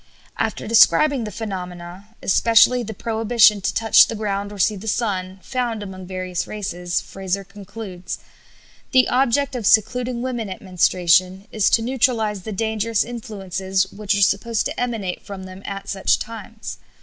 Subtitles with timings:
[0.39, 5.37] After describing the phenomena (especially the prohibition to touch the ground or see the sun)
[5.43, 8.17] found among various races, Frazer concludes:
[8.93, 14.23] "The object of secluding women at menstruation is to neutralize the dangerous influences which are
[14.23, 16.77] supposed to emanate from them at such times.